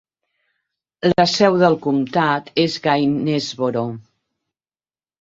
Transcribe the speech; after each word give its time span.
La 1.11 1.25
seu 1.33 1.59
del 1.65 1.77
comtat 1.85 2.51
és 2.65 2.81
Gainesboro. 2.89 3.89